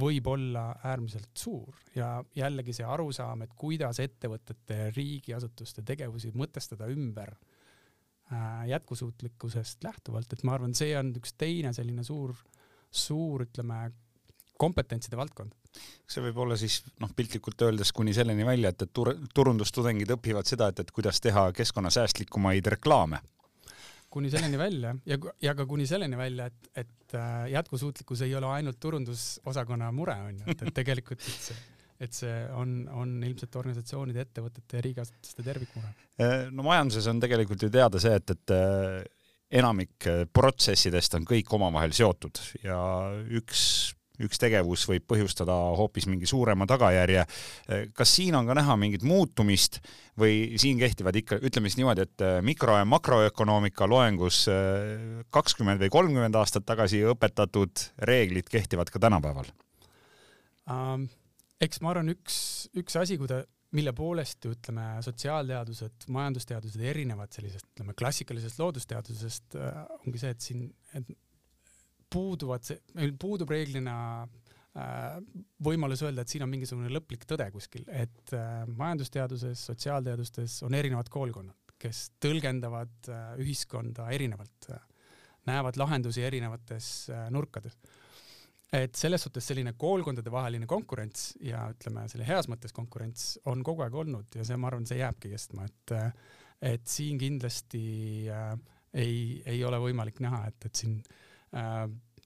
[0.00, 1.76] võib olla äärmiselt suur.
[1.94, 10.44] Ja jällegi see arusaam, et kuidas ettevõtete riigiasutuste tegevusi mõtestada ümber äh, jätkusuutlikkusest lähtuvalt, et
[10.46, 12.36] ma arvan, see on üks teine selline suur,
[12.90, 13.90] suur, ütleme,
[14.60, 15.56] kompetentside valdkond.
[16.10, 20.48] See võib olla siis noh, piltlikult öeldes kuni selleni välja, et, et tur-, turundustudengid õpivad
[20.48, 23.22] seda, et, et kuidas teha keskkonnasäästlikumaid reklaame
[24.10, 28.48] kuni selleni välja ja, ja ka kuni selleni välja, et, et äh, jätkusuutlikkus ei ole
[28.50, 31.60] ainult turundusosakonna mure, on ju, et, et tegelikult et see,
[32.00, 35.94] et see on, on ilmselt organisatsioonide, ettevõtete ja riigiasutuste tervikmure.
[36.18, 38.98] Äh, no majanduses on tegelikult ju teada see, et, et äh,
[39.62, 42.80] enamik protsessidest on kõik omavahel seotud ja
[43.38, 43.62] üks
[44.26, 47.24] üks tegevus võib põhjustada hoopis mingi suurema tagajärje.
[47.94, 49.80] kas siin on ka näha mingit muutumist
[50.20, 55.92] või siin kehtivad ikka, ütleme siis niimoodi, et mikro- ja makroökonoomika loengus eh, kakskümmend või
[55.92, 59.48] kolmkümmend aastat tagasi õpetatud reeglid kehtivad ka tänapäeval
[60.68, 61.08] um,?
[61.60, 62.36] eks ma arvan, üks,
[62.78, 63.42] üks asi, kui ta
[63.76, 70.64] mille poolest ütleme, sotsiaalteadused, majandusteadused erinevad sellisest, ütleme klassikalisest loodusteadusest äh, ongi see, et siin,
[70.96, 71.12] et
[72.10, 72.66] puuduvad,
[72.98, 73.94] meil puudub reeglina
[74.24, 75.16] äh,
[75.64, 81.10] võimalus öelda, et siin on mingisugune lõplik tõde kuskil, et äh, majandusteaduses, sotsiaalteadustes on erinevad
[81.12, 84.72] koolkonnad, kes tõlgendavad äh, ühiskonda erinevalt,
[85.48, 87.78] näevad lahendusi erinevates nurkades.
[88.76, 93.82] et selles suhtes selline koolkondade vaheline konkurents ja ütleme, selle heas mõttes konkurents on kogu
[93.82, 95.96] aeg olnud ja see, ma arvan, see jääbki kestma, et
[96.60, 97.80] et siin kindlasti
[98.92, 101.29] ei, ei ole võimalik näha, et, et siin äh,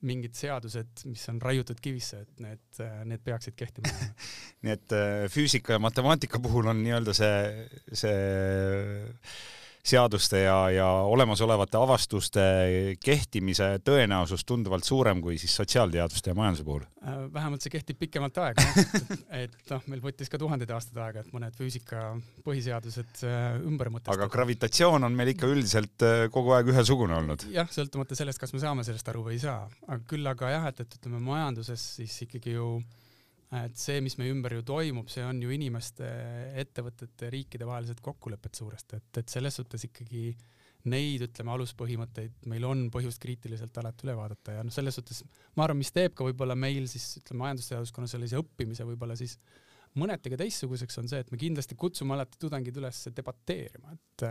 [0.05, 3.93] mingid seadused, mis on raiutud kivisse, et need, äh, need peaksid kehtima.
[4.65, 7.37] Nii et äh, füüsika ja matemaatika puhul on nii-öelda see,
[8.03, 8.19] see
[9.85, 12.45] seaduste ja, ja olemasolevate avastuste
[13.05, 16.87] kehtimise tõenäosus tunduvalt suurem kui siis sotsiaalteaduste ja majanduse puhul?
[17.05, 18.65] Äh, vähemalt see kehtib pikemat aega,
[19.45, 22.07] et noh, meil võttis ka tuhandeid aastaid aega, et mõned füüsika
[22.47, 24.17] põhiseadused äh, ümber mõtestada.
[24.17, 27.45] aga gravitatsioon on meil ikka üldiselt äh, kogu aeg ühesugune olnud?
[27.53, 30.69] jah, sõltumata sellest, kas me saame sellest aru või ei saa, aga küll aga jah,
[30.73, 33.04] et, et ütleme majanduses siis ikkagi ju äh,
[33.55, 36.09] et see, mis meie ümber ju toimub, see on ju inimeste,
[36.63, 40.31] ettevõtete, riikide vahelised kokkulepped suuresti, et, et selles suhtes ikkagi
[40.91, 45.23] neid, ütleme, aluspõhimõtteid meil on põhjust kriitiliselt alati üle vaadata ja noh, selles suhtes
[45.57, 49.39] ma arvan, mis teeb ka võib-olla meil siis ütleme majandusteaduskonna sellise õppimise võib-olla siis
[50.01, 54.27] mõneti ka teistsuguseks, on see, et me kindlasti kutsume alati tudengid üles debateerima, et,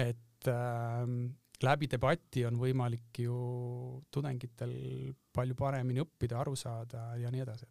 [0.00, 1.02] et äh,
[1.66, 3.36] läbi debati on võimalik ju
[4.14, 4.76] tudengitel
[5.36, 7.68] palju paremini õppida, aru saada ja nii edasi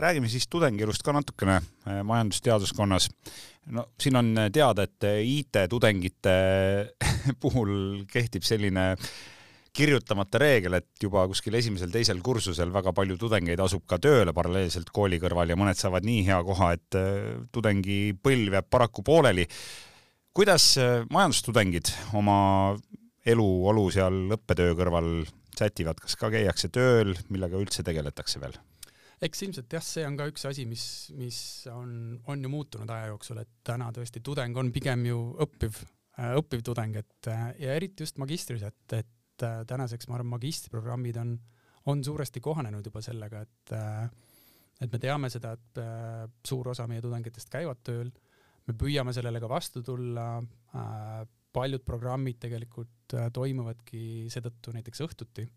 [0.00, 3.10] räägime siis tudengielust ka natukene äh, majandusteaduskonnas.
[3.66, 6.36] no siin on teada, et IT-tudengite
[7.42, 8.94] puhul kehtib selline
[9.76, 15.20] kirjutamata reegel, et juba kuskil esimesel-teisel kursusel väga palju tudengeid asub ka tööle paralleelselt kooli
[15.22, 16.98] kõrval ja mõned saavad nii hea koha, et
[17.52, 19.46] tudengipõlv jääb paraku pooleli.
[20.32, 20.72] kuidas
[21.12, 22.38] majandustudengid oma
[23.26, 25.12] eluolu seal õppetöö kõrval
[25.58, 28.56] sätivad, kas ka käiakse tööl, millega üldse tegeletakse veel?
[29.24, 30.84] Eks ilmselt jah, see on ka üks asi, mis,
[31.18, 31.38] mis
[31.72, 31.90] on,
[32.30, 35.80] on ju muutunud aja jooksul, et täna tõesti tudeng on pigem ju õppiv,
[36.18, 40.30] äh, õppiv tudeng, et äh, ja eriti just magistris, et, et äh, tänaseks ma arvan,
[40.36, 41.34] magistriprogrammid on,
[41.90, 43.76] on suuresti kohanenud juba sellega, et
[44.78, 45.78] et me teame seda, et
[46.46, 48.12] suur osa meie tudengitest käivad tööl,
[48.68, 50.28] me püüame sellele ka vastu tulla,
[51.50, 55.48] paljud programmid tegelikult toimuvadki seetõttu näiteks õhtuti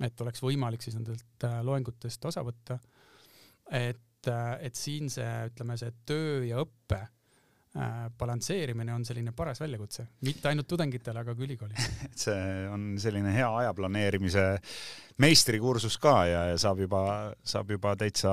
[0.00, 2.78] et oleks võimalik siis nendelt äh, loengutest osa võtta.
[3.70, 9.60] et, äh, et siin see, ütleme, see töö ja õppe äh, balansseerimine on selline paras
[9.60, 14.46] väljakutse, mitte ainult tudengitele, aga ka ülikoolile et see on selline hea aja planeerimise
[15.22, 17.04] meistrikursus ka ja, ja saab juba,
[17.44, 18.32] saab juba täitsa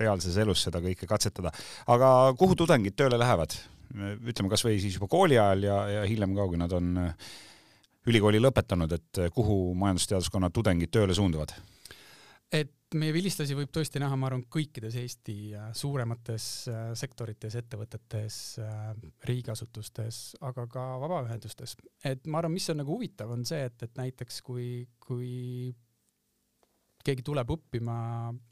[0.00, 1.54] reaalses elus seda kõike katsetada.
[1.86, 3.54] aga kuhu tudengid tööle lähevad?
[3.96, 7.28] ütleme kasvõi siis juba kooli ajal ja, ja hiljem ka, kui nad on äh,
[8.06, 11.56] ülikooli lõpetanud, et kuhu majandusteaduskonna tudengid tööle suunduvad?
[12.54, 18.36] et meie vilistlasi võib tõesti näha, ma arvan, kõikides Eesti äh, suuremates äh, sektorites, ettevõtetes,
[18.62, 18.92] äh,
[19.26, 21.76] riigiasutustes, aga ka vabaühendustes.
[22.06, 25.74] et ma arvan, mis on nagu huvitav, on see, et, et näiteks kui, kui
[27.06, 27.96] keegi tuleb õppima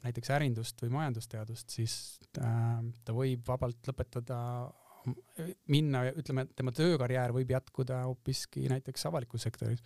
[0.05, 1.95] näiteks ärindust või majandusteadust, siis
[2.31, 4.37] ta võib vabalt lõpetada
[5.71, 9.83] minna, ütleme, tema töökarjäär võib jätkuda hoopiski näiteks avalikus sektoris.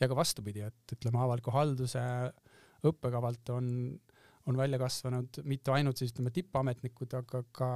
[0.00, 2.02] ja ka vastupidi, et ütleme, avaliku halduse
[2.84, 3.68] õppekavalt on,
[4.50, 7.70] on välja kasvanud mitte ainult siis ütleme tippametnikud, aga ka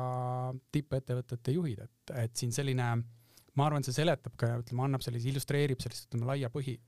[0.75, 2.91] tippettevõtete juhid, et, et siin selline,
[3.55, 6.79] ma arvan, see seletab ka, ütleme, annab sellise, illustreerib sellist, ütleme, laia põhi,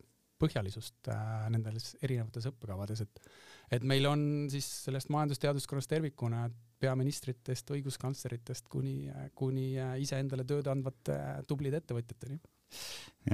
[0.41, 3.25] põhjalisust äh, nendes erinevates õppekavades, et
[3.71, 6.49] et meil on siis sellest majandusteaduskonnast tervikuna
[6.81, 12.41] peaministritest, õiguskantsleritest kuni, kuni äh, iseendale tööd andvate äh, tublide ettevõtjateni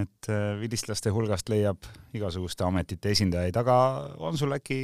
[0.00, 3.78] et äh, vilistlaste hulgast leiab igasuguste ametite esindajaid, aga
[4.24, 4.80] on sul äkki,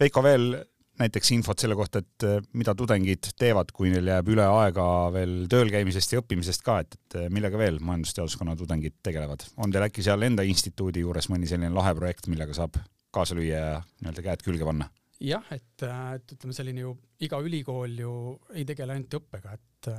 [0.00, 0.54] Veiko, veel
[1.00, 2.24] näiteks infot selle kohta, et
[2.56, 6.96] mida tudengid teevad, kui neil jääb üle aega veel tööl käimisest ja õppimisest ka, et,
[6.96, 9.44] et millega veel majandusteaduskonna tudengid tegelevad?
[9.60, 12.80] on teil äkki seal enda instituudi juures mõni selline lahe projekt, millega saab
[13.12, 14.88] kaasa lüüa ja nii-öelda käed külge panna?
[15.20, 16.94] Jah, et, et ütleme, selline ju
[17.26, 18.14] iga ülikool ju
[18.54, 19.90] ei tegele ainult õppega, et,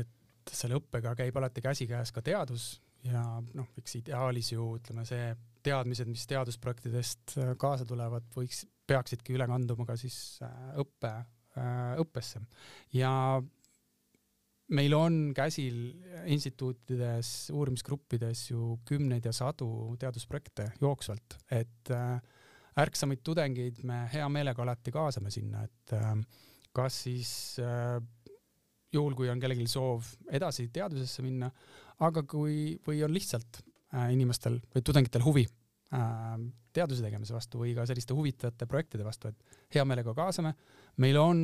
[0.00, 2.72] et selle õppega käib alati käsikäes ka teadus
[3.06, 3.22] ja
[3.54, 5.30] noh, eks ideaalis ju ütleme, see
[5.66, 11.12] teadmised, mis teadusprojektidest äh, kaasa tulevad, võiks, peaksidki üle kanduma ka siis äh, õppe,
[11.58, 12.42] äh, õppesse.
[12.96, 13.12] Ja
[14.74, 15.78] meil on käsil
[16.28, 21.94] instituutides, uurimisgruppides ju kümneid ja sadu teadusprojekte jooksvalt, et
[22.78, 25.94] ärksamaid tudengeid me hea meelega alati kaasame sinna, et
[26.76, 27.32] kas siis
[28.92, 31.50] juhul, kui on kellelgi soov edasi teadusesse minna,
[32.04, 36.36] aga kui, või on lihtsalt äh, inimestel või tudengitel huvi äh,
[36.74, 40.54] teaduse tegemise vastu või ka selliste huvitavate projektide vastu, et hea meelega kaasame.
[40.96, 41.40] meil on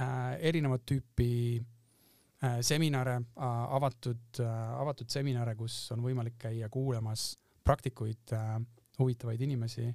[0.00, 7.34] äh, erinevat tüüpi äh, seminare äh,, avatud äh,, avatud seminare, kus on võimalik käia kuulamas
[7.64, 8.60] praktikuid äh,,
[8.98, 9.90] huvitavaid inimesi.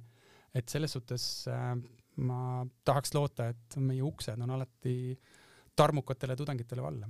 [0.54, 1.74] Et selles suhtes äh,
[2.20, 5.16] ma tahaks loota, et meie uksed on alati
[5.76, 7.08] tarmukatele tudengitele valla.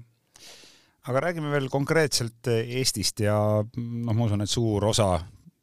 [1.10, 5.16] Aga räägime veel konkreetselt eh, Eestist ja noh, ma usun, et suur osa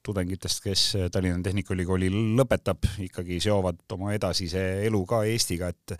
[0.03, 5.95] tudengitest, kes Tallinna Tehnikaülikooli lõpetab, ikkagi seovad oma edasise elu ka Eestiga, et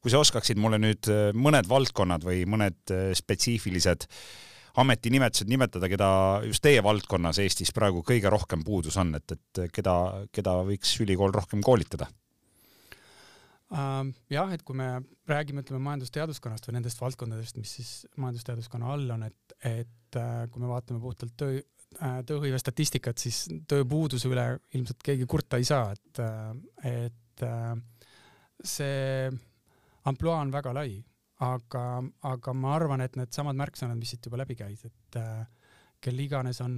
[0.00, 4.08] kui sa oskaksid mulle nüüd mõned valdkonnad või mõned spetsiifilised
[4.80, 6.08] ametinimetused nimetada, keda
[6.46, 9.94] just teie valdkonnas Eestis praegu kõige rohkem puudus on, et, et keda,
[10.32, 12.08] keda võiks ülikool rohkem koolitada?
[13.72, 14.86] Ähm, jah, et kui me
[15.28, 20.60] räägime, ütleme majandusteaduskonnast või nendest valdkondadest, mis siis majandusteaduskonna all on, et, et äh, kui
[20.60, 21.62] me vaatame puhtalt töö,
[21.96, 24.44] äh, tööhõive statistikat, siis tööpuuduse üle
[24.76, 27.46] ilmselt keegi kurta ei saa, et, äh, et
[28.62, 29.30] see
[30.06, 31.00] ampluaa on väga lai,
[31.42, 31.84] aga,
[32.28, 35.18] aga ma arvan, et needsamad märksõnad, mis siit juba läbi käis, et
[36.02, 36.76] kel iganes on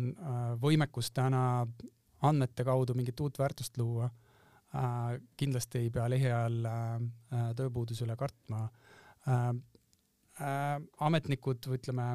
[0.61, 1.65] võimekus täna
[2.25, 4.09] andmete kaudu mingit uut väärtust luua
[4.75, 8.65] Äh, kindlasti ei pea lehe ajal äh, tööpuuduse üle kartma.
[9.31, 9.51] Äh,
[11.07, 12.07] ametnikud või ütleme,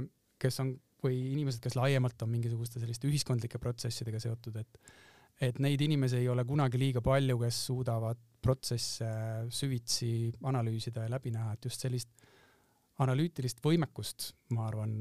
[0.41, 4.81] kes on või inimesed, kes laiemalt on mingisuguste selliste ühiskondlike protsessidega seotud, et
[5.39, 9.07] et neid inimesi ei ole kunagi liiga palju, kes suudavad protsesse
[9.55, 10.09] süvitsi
[10.51, 12.25] analüüsida ja läbi näha, et just sellist
[12.99, 14.95] analüütilist võimekust, ma arvan,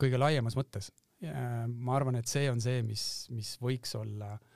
[0.00, 0.92] kõige laiemas mõttes.
[1.22, 4.52] ma arvan, et see on see, mis, mis võiks olla äh,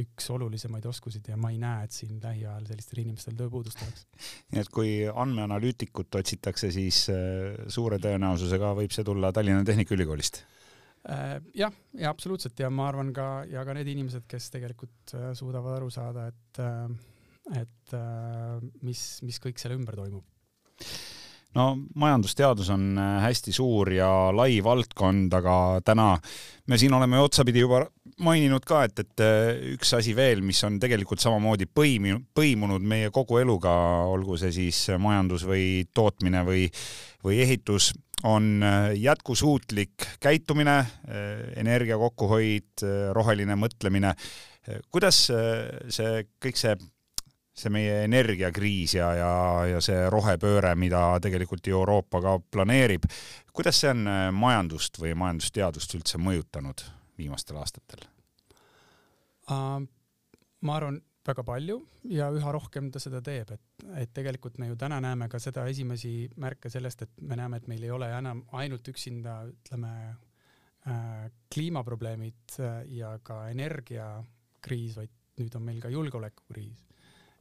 [0.00, 4.06] üks olulisemaid oskusid ja ma ei näe, et siin lähiajal sellistel inimestel tööpuudust oleks.
[4.54, 10.42] nii et kui andmeanalüütikut otsitakse, siis äh, suure tõenäosusega võib see tulla Tallinna Tehnikaülikoolist?
[11.10, 15.30] Äh, jah, ja absoluutselt ja ma arvan ka, ja ka need inimesed, kes tegelikult äh,
[15.38, 16.62] suudavad aru saada, et,
[17.60, 17.96] et
[18.86, 20.39] mis, mis kõik selle ümber toimub
[21.54, 21.66] no
[21.98, 26.12] majandusteadus on hästi suur ja lai valdkond, aga täna
[26.70, 27.84] me siin oleme otsapidi juba
[28.24, 33.10] maininud ka, et, et äh, üks asi veel, mis on tegelikult samamoodi põiminud, põimunud meie
[33.14, 33.72] kogu eluga,
[34.10, 36.68] olgu see siis majandus või tootmine või,
[37.24, 37.90] või ehitus,
[38.28, 42.86] on äh, jätkusuutlik käitumine, äh, energia kokkuhoid,
[43.16, 44.14] roheline mõtlemine.
[44.92, 46.74] kuidas see kõik see,
[47.60, 49.32] see meie energiakriis ja, ja,
[49.74, 53.04] ja see rohepööre, mida tegelikult ju Euroopa ka planeerib,
[53.52, 56.86] kuidas see on majandust või majandusteadust üldse mõjutanud?
[57.20, 58.06] viimastel aastatel
[59.50, 59.82] uh,?
[60.60, 61.76] ma arvan, väga palju
[62.12, 65.66] ja üha rohkem ta seda teeb, et, et tegelikult me ju täna näeme ka seda
[65.70, 71.30] esimesi märke sellest, et me näeme, et meil ei ole enam ainult üksinda, ütleme äh,,
[71.52, 76.89] kliimaprobleemid äh, ja ka energiakriis, vaid nüüd on meil ka julgeolekukriis.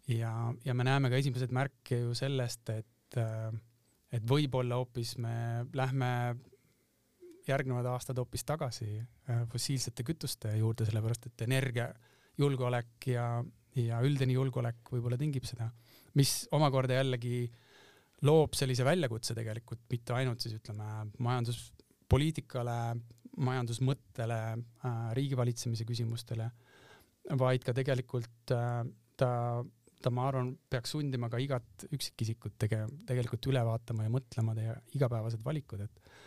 [0.10, 0.34] Ja,
[0.66, 3.52] ja me näeme ka esimesed märke ju sellest, et äh,
[4.14, 6.10] et võib-olla hoopis me lähme
[7.50, 13.28] järgnevad aastad hoopis tagasi äh, fossiilsete kütuste juurde, sellepärast et energiajulgeolek ja,
[13.78, 15.70] ja üldine julgeolek võib-olla tingib seda,
[16.18, 17.44] mis omakorda jällegi
[18.26, 20.90] loob sellise väljakutse tegelikult mitte ainult siis ütleme
[21.24, 22.80] majanduspoliitikale,
[23.40, 26.50] majandusmõttele, äh, riigivalitsemise küsimustele,
[27.40, 28.50] vaid ka tegelikult
[29.20, 29.32] ta,
[30.02, 34.76] ta, ma arvan, peaks sundima ka igat üksikisikut tege-, tegelikult üle vaatama ja mõtlema teie
[35.00, 36.18] igapäevased valikud, et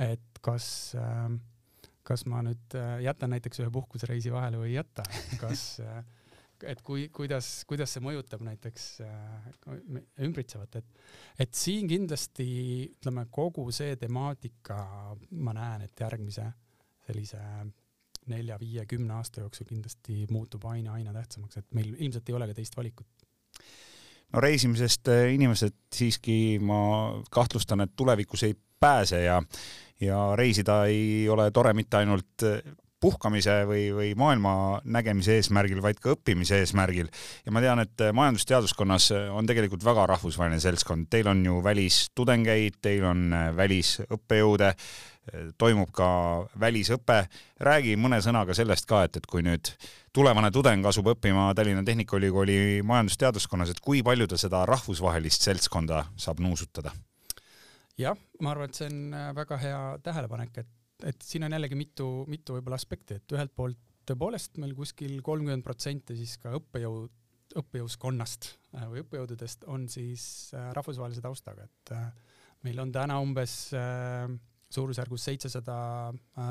[0.00, 0.66] et kas
[0.96, 1.28] äh,
[2.06, 5.04] kas ma nüüd äh, jätan näiteks ühe puhkusereisi vahele või ei jäta,
[5.40, 6.00] kas äh,
[6.68, 9.50] et kui, kuidas, kuidas see mõjutab näiteks äh,
[10.26, 11.04] ümbritsevat, et,
[11.46, 12.48] et siin kindlasti
[12.96, 14.80] ütleme, kogu see temaatika,
[15.30, 16.50] ma näen, et järgmise
[17.06, 17.40] sellise
[18.30, 23.08] nelja-viie-kümne aasta jooksul kindlasti muutub aina, aina tähtsamaks, et meil ilmselt ei olegi teist valikut.
[24.32, 26.80] No reisimisest inimesed siiski, ma
[27.34, 29.42] kahtlustan, et tulevikus ei pääse ja
[30.00, 32.44] ja reisida ei ole tore mitte ainult
[33.00, 37.08] puhkamise või, või maailma nägemise eesmärgil, vaid ka õppimise eesmärgil.
[37.46, 43.06] ja ma tean, et majandusteaduskonnas on tegelikult väga rahvusvaheline seltskond, teil on ju välistudengeid, teil
[43.08, 44.74] on välisõppejõude,
[45.58, 46.08] toimub ka
[46.60, 47.26] välisõpe.
[47.60, 49.72] räägi mõne sõnaga sellest ka, et, et kui nüüd
[50.12, 56.40] tulevane tudeng asub õppima Tallinna Tehnikaülikooli majandusteaduskonnas, et kui palju ta seda rahvusvahelist seltskonda saab
[56.40, 56.92] nuusutada?
[58.00, 60.68] jah, ma arvan, et see on väga hea tähelepanek, et
[61.08, 63.78] et siin on jällegi mitu, mitu võib-olla aspekti, et ühelt poolt
[64.10, 67.12] tõepoolest meil kuskil kolmkümmend protsenti siis ka õppejõud,
[67.60, 72.08] õppejõuskonnast äh, või õppejõududest on siis äh, rahvusvahelise taustaga, et äh,
[72.66, 73.72] meil on täna umbes
[74.70, 75.74] suurusjärgus seitsesada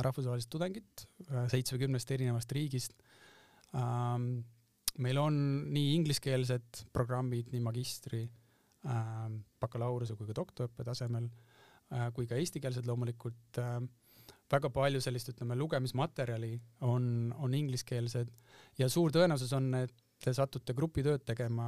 [0.04, 1.04] rahvusvahelist tudengit
[1.52, 2.96] seitsmekümnest erinevast riigist.
[3.78, 4.42] Ähm,
[5.06, 5.38] meil on
[5.70, 8.24] nii ingliskeelsed programmid, nii magistri,
[8.90, 11.30] ähm, bakalaureuse kui ka doktoriõppe tasemel,
[12.18, 13.62] kui ka eestikeelsed loomulikult
[14.50, 16.54] väga palju sellist, ütleme, lugemismaterjali
[16.88, 18.32] on, on ingliskeelsed
[18.80, 21.68] ja suur tõenäosus on, et te satute grupitööd tegema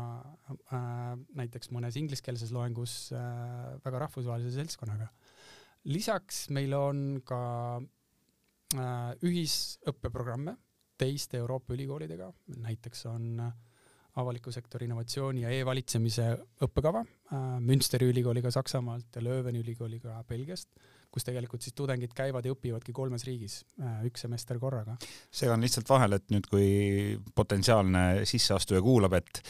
[0.52, 5.08] äh, näiteks mõnes ingliskeelses loengus äh, väga rahvusvahelise seltskonnaga.
[5.84, 7.42] lisaks meil on ka
[7.80, 10.58] äh, ühisõppeprogramme
[11.02, 12.28] teiste Euroopa ülikoolidega,
[12.62, 13.40] näiteks on
[14.20, 16.26] avaliku sektori innovatsiooni ja e-valitsemise
[16.66, 20.70] õppekava äh, Münsteri ülikooliga Saksamaalt ja Lööveni ülikooliga Belgiast
[21.12, 24.98] kus tegelikult siis tudengid käivad ja õpivadki kolmes riigis äh, üks semester korraga.
[25.32, 26.68] segan lihtsalt vahele, et nüüd, kui
[27.36, 29.44] potentsiaalne sisseastuja kuulab, et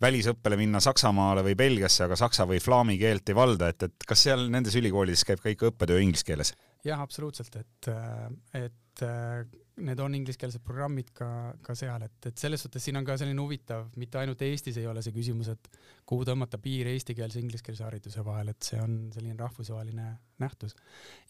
[0.00, 4.26] välisõppele minna Saksamaale või Belgiasse, aga saksa või flaami keelt ei valda, et, et kas
[4.28, 6.54] seal nendes ülikoolides käib ka ikka õppetöö inglise keeles?
[6.86, 9.42] Jah, absoluutselt, et, äh, et äh,
[9.84, 11.28] need on ingliskeelsed programmid ka,
[11.64, 14.88] ka seal, et, et selles suhtes siin on ka selline huvitav, mitte ainult Eestis ei
[14.90, 15.70] ole see küsimus, et
[16.08, 20.08] kuhu tõmmata piir eestikeelse, ingliskeelse hariduse vahel, et see on selline rahvusvaheline
[20.42, 20.76] nähtus.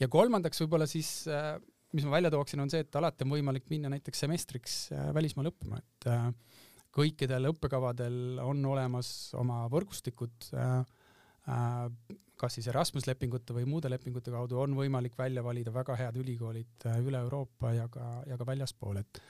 [0.01, 1.55] ja kolmandaks võib-olla siis, äh,
[1.97, 5.55] mis ma välja tooksin, on see, et alati on võimalik minna näiteks semestriks äh, välismaale
[5.55, 6.31] õppima, et äh,
[6.95, 10.51] kõikidel õppekavadel on olemas oma võrgustikud
[12.41, 16.89] kas siis Erasmus lepingute või muude lepingute kaudu on võimalik välja valida väga head ülikoolid
[16.89, 19.21] äh, üle Euroopa ja ka, ja ka väljaspool, et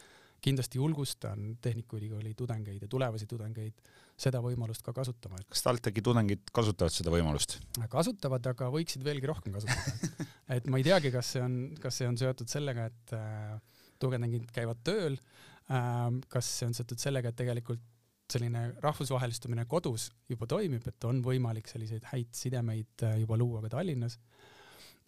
[0.40, 3.82] kindlasti julgustan Tehnikaülikooli tudengeid ja tulevasi tudengeid
[4.20, 5.40] seda võimalust ka kasutama.
[5.48, 7.58] kas TalTechi tudengid kasutavad seda võimalust?
[7.92, 12.08] kasutavad, aga võiksid veelgi rohkem kasutada et ma ei teagi, kas see on, kas see
[12.08, 13.56] on seotud sellega, et äh,
[14.00, 17.82] tudengid käivad tööl äh,, kas see on seotud sellega, et tegelikult
[18.32, 23.76] selline rahvusvahelistumine kodus juba toimib, et on võimalik selliseid häid sidemeid äh, juba luua ka
[23.76, 24.18] Tallinnas.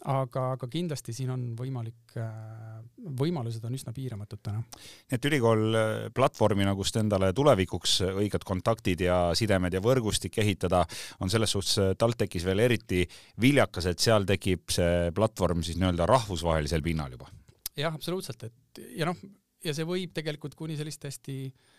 [0.03, 2.79] aga, aga kindlasti siin on võimalik, äh,
[3.19, 4.59] võimalused on üsna piiramatud täna.
[4.59, 10.83] nii et ülikool äh, platvormina, kust endale tulevikuks õiged kontaktid ja sidemed ja võrgustik ehitada,
[11.19, 13.05] on selles suhtes TalTechis veel eriti
[13.41, 17.31] viljakas, et seal tekib see platvorm siis nii-öelda rahvusvahelisel pinnal juba.
[17.77, 19.23] jah, absoluutselt, et ja noh,
[19.63, 21.72] ja see võib tegelikult kuni selliste hästi äh,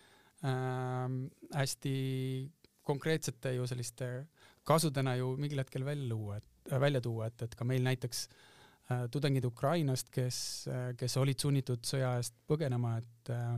[0.44, 1.92] hästi
[2.84, 4.08] konkreetsete ju selliste
[4.64, 8.26] kasudena ju mingil hetkel välja luua, et äh, välja tuua, et, et ka meil näiteks
[8.90, 13.56] äh, tudengid Ukrainast, kes äh,, kes olid sunnitud sõja eest põgenema, et äh,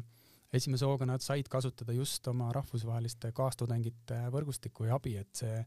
[0.56, 5.58] esimese hooga nad said kasutada just oma rahvusvaheliste kaastudengite võrgustikku ja abi, et see,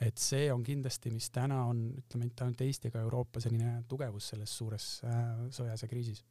[0.00, 4.30] et see on kindlasti, mis täna on, ütleme mitte ainult Eesti, aga Euroopa selline tugevus
[4.32, 6.24] selles suures äh, sõjas ja kriisis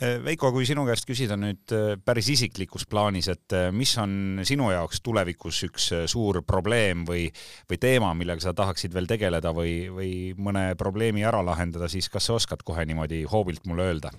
[0.00, 4.70] Veiko, kui sinu käest küsida nüüd eh, päris isiklikus plaanis, et eh, mis on sinu
[4.72, 7.26] jaoks tulevikus üks suur probleem või,
[7.68, 10.10] või teema, millega sa tahaksid veel tegeleda või, või
[10.40, 14.14] mõne probleemi ära lahendada, siis kas sa oskad kohe niimoodi hoobilt mulle öelda?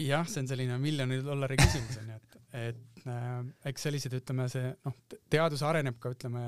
[0.00, 3.32] jah, see on selline miljoni dollari küsimus onju, et, et äh,
[3.70, 4.96] eks sellised, ütleme see noh,
[5.32, 6.44] teadus areneb ka ütleme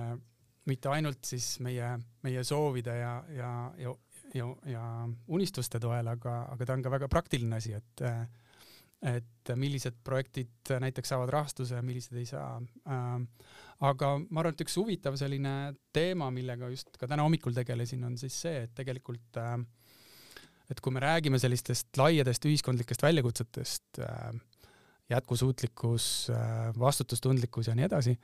[0.70, 3.94] mitte ainult siis meie, meie soovide ja, ja, ja
[4.34, 4.84] ja, ja
[5.28, 8.06] unistuste toel, aga, aga ta on ka väga praktiline asi, et
[9.02, 12.60] et millised projektid näiteks saavad rahastuse ja millised ei saa.
[13.82, 18.14] aga ma arvan, et üks huvitav selline teema, millega just ka täna hommikul tegelesin, on
[18.20, 19.40] siis see, et tegelikult
[20.70, 23.98] et kui me räägime sellistest laiadest ühiskondlikest väljakutsetest
[25.10, 26.06] jätkusuutlikkus,
[26.78, 28.14] vastutustundlikkus ja nii edasi,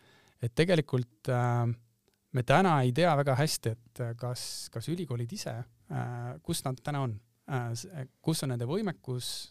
[0.40, 1.32] et tegelikult
[2.32, 5.58] me täna ei tea väga hästi, et kas, kas ülikoolid ise,
[6.44, 7.14] kus nad täna on,
[8.20, 9.48] kus on nende võimekus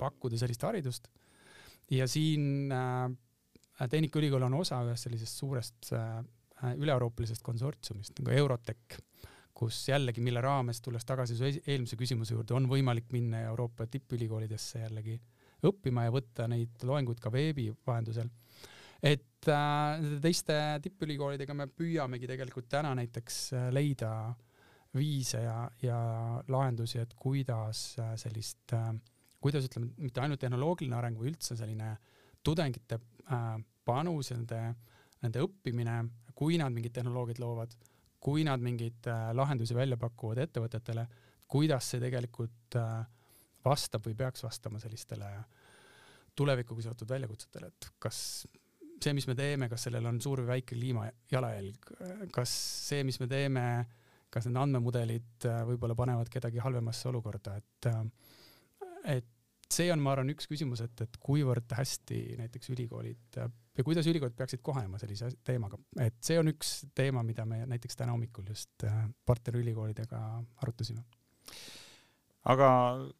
[0.00, 1.10] pakkuda sellist haridust
[1.92, 2.72] ja siin
[3.80, 9.00] Tehnikaülikool on osa ühest sellisest suurest üle-euroopalisest konsortsiumist nagu Eurotech
[9.60, 14.86] kus jällegi, mille raames, tulles tagasi su eelmise küsimuse juurde, on võimalik minna Euroopa tippülikoolidesse
[14.86, 15.18] jällegi
[15.68, 18.30] õppima ja võtta neid loenguid ka veebi vahendusel.
[19.02, 24.12] Et äh, teiste tippülikoolidega me püüamegi tegelikult täna näiteks äh, leida
[24.96, 25.98] viise ja, ja
[26.48, 28.92] lahendusi, et kuidas äh, sellist äh,,
[29.40, 31.94] kuidas ütleme, mitte ainult tehnoloogiline areng, või üldse selline
[32.44, 34.60] tudengite äh, panus ja nende,
[35.24, 36.02] nende õppimine,
[36.34, 37.78] kui nad mingit tehnoloogiat loovad
[38.20, 41.06] kui nad mingeid äh, lahendusi välja pakuvad ettevõtetele,
[41.50, 43.00] kuidas see tegelikult äh,
[43.64, 45.30] vastab või peaks vastama sellistele
[46.36, 48.20] tulevikuga seotud väljakutsetele, et kas
[49.04, 51.90] see, mis me teeme, kas sellel on suur või väike kliimajalajälg,
[52.34, 52.52] kas
[52.90, 53.64] see, mis me teeme,
[54.30, 57.90] kas need andmemudelid äh, võib-olla panevad kedagi halvemasse olukorda, et
[59.08, 59.28] et
[59.70, 64.36] see on, ma arvan, üks küsimus, et, et kuivõrd hästi näiteks ülikoolid ja kuidas ülikoolid
[64.36, 68.84] peaksid kohanema sellise teemaga, et see on üks teema, mida me näiteks täna hommikul just
[68.84, 70.20] äh, partnerülikoolidega
[70.64, 71.04] arutasime.
[72.50, 72.68] aga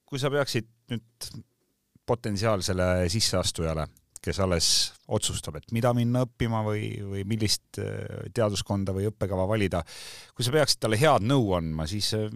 [0.05, 1.31] kui sa peaksid nüüd
[2.11, 3.87] potentsiaalsele sisseastujale,
[4.21, 4.71] kes alles
[5.09, 9.83] otsustab, et mida minna õppima või, või millist äh, teaduskonda või õppekava valida,
[10.37, 12.29] kui sa peaksid talle head nõu andma, siis äh,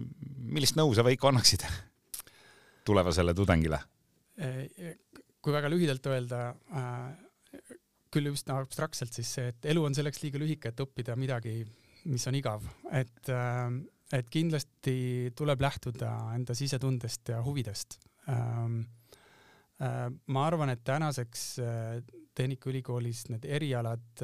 [0.49, 1.67] millist nõu sa, Veiko, annaksid
[2.87, 3.81] tulevasele tudengile?
[4.35, 6.39] kui väga lühidalt öelda,
[8.15, 11.59] küll üsna abstraktselt siis see, et elu on selleks liiga lühike, et õppida midagi,
[12.07, 12.65] mis on igav,
[12.95, 13.67] et, äh,
[14.15, 17.99] et kindlasti tuleb lähtuda enda sisetundest ja huvidest.
[18.31, 19.04] Ähm, äh,
[19.79, 21.97] ma arvan, et tänaseks äh,
[22.35, 24.21] Tehnikaülikoolis need erialad,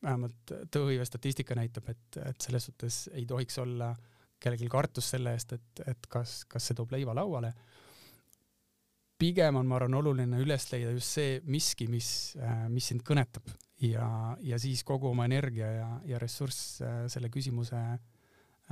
[0.00, 3.90] vähemalt tööhõive statistika näitab, et, et selles suhtes ei tohiks olla
[4.40, 7.52] kellelgi kartust selle eest, et, et kas, kas see toob leiva lauale.
[9.20, 13.50] Pigem on, ma arvan, oluline üles leida just see miski, mis, äh, mis sind kõnetab
[13.84, 14.06] ja,
[14.40, 17.80] ja siis kogu oma energia ja, ja ressurss äh, selle küsimuse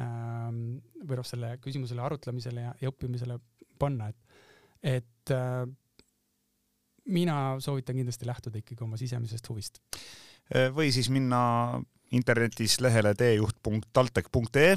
[0.00, 0.62] ähm,
[1.04, 3.36] või noh, selle küsimusele arutlemisele ja, ja õppimisele
[3.78, 4.40] panna, et,
[4.82, 5.64] et äh,
[7.08, 9.80] mina soovitan kindlasti lähtuda ikkagi oma sisemisest huvist.
[10.48, 11.80] või siis minna
[12.12, 14.76] internetis lehele teejuht.taltech.ee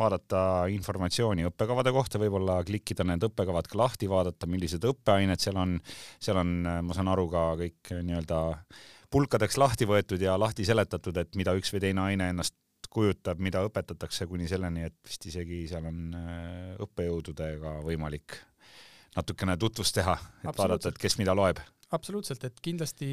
[0.00, 0.40] vaadata
[0.72, 5.76] informatsiooni õppekavade kohta, võib-olla klikkida need õppekavad ka lahti, vaadata, millised õppeained seal on.
[6.22, 6.54] seal on,
[6.86, 8.40] ma saan aru, ka kõik nii-öelda
[9.10, 12.56] pulkadeks lahti võetud ja lahti seletatud, et mida üks või teine aine ennast
[12.90, 18.38] kujutab, mida õpetatakse, kuni selleni, et vist isegi seal on äh, õppejõududega võimalik
[19.16, 21.58] natukene tutvust teha, et vaadata, et kes mida loeb.
[21.90, 23.10] absoluutselt, et kindlasti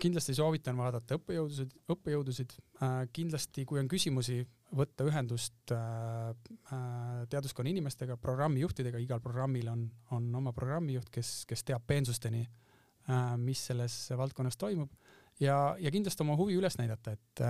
[0.00, 2.96] kindlasti soovitan vaadata õppejõudusid, õppejõudusid äh,.
[3.16, 4.42] kindlasti, kui on küsimusi,
[4.76, 6.32] võtta ühendust äh,
[6.74, 13.36] äh, teaduskonna inimestega, programmijuhtidega, igal programmil on, on oma programmijuht, kes, kes teab peensusteni äh,,
[13.40, 14.92] mis selles valdkonnas toimub
[15.40, 17.44] ja, ja kindlasti oma huvi üles näidata, et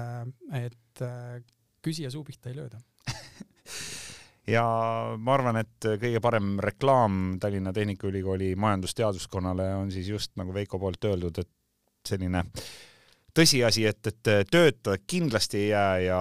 [0.62, 1.07] et
[1.87, 2.81] küsija suu pihta ei lööda
[4.51, 4.65] ja
[5.19, 11.05] ma arvan, et kõige parem reklaam Tallinna Tehnikaülikooli majandusteaduskonnale on siis just nagu Veiko poolt
[11.09, 11.51] öeldud, et
[12.07, 12.45] selline
[13.37, 16.21] tõsiasi, et, et tööta kindlasti ei jää ja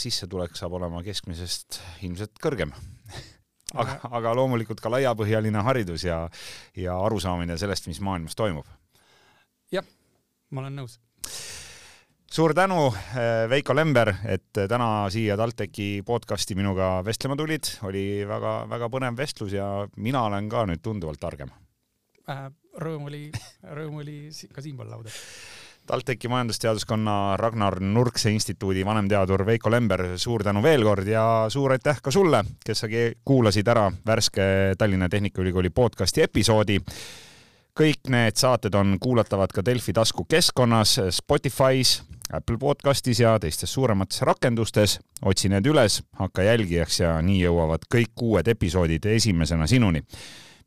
[0.00, 2.72] sissetulek saab olema keskmisest ilmselt kõrgem
[3.80, 6.22] aga, aga loomulikult ka laiapõhjaline haridus ja,
[6.76, 8.66] ja arusaamine sellest, mis maailmas toimub.
[9.74, 9.84] jah,
[10.50, 10.98] ma olen nõus.
[12.30, 18.88] Suur tänu, eh, Veiko Lember, et täna siia TalTechi podcasti minuga vestlema tulid, oli väga-väga
[18.92, 21.50] põnev vestlus ja mina olen ka nüüd tunduvalt targem
[22.28, 22.48] äh
[22.78, 23.28] rõõm oli,
[23.74, 24.18] rõõm oli
[24.54, 25.12] ka siinpool lauda.
[25.88, 32.02] TalTechi majandusteaduskonna Ragnar Nurkse instituudi vanemteadur Veiko Lember, suur tänu veel kord ja suur aitäh
[32.04, 32.90] ka sulle, kes sa
[33.24, 36.78] kuulasid ära värske Tallinna Tehnikaülikooli podcasti episoodi.
[37.78, 42.02] kõik need saated on kuulatavad ka Delfi taskukeskkonnas, Spotify's,
[42.32, 44.98] Apple podcastis ja teistes suuremates rakendustes.
[45.24, 50.02] otsi need üles, hakka jälgijaks ja nii jõuavad kõik uued episoodid esimesena sinuni.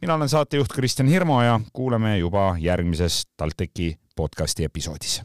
[0.01, 5.21] mina olen saatejuht Kristjan Hirmu ja kuuleme juba järgmises TalTechi podcasti episoodis.